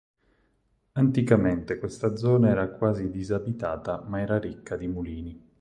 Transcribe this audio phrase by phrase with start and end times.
[0.93, 5.39] Anticamente questa zona era quasi disabitata ma era ricca di mulini.